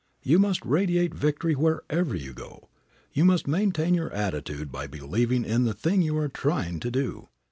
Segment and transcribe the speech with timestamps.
[0.23, 2.69] You must radiate victory wherever you go.
[3.13, 7.29] You must maintain your attitude by believing in the thing you are trying to do.